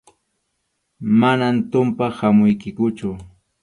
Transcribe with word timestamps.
Manam 1.19 1.55
tumpaq 1.71 2.13
hamuykikuchu. 2.19 3.09